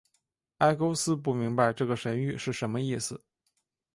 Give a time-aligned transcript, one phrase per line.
[0.57, 3.21] 埃勾斯不明白这个神谕是什么意思。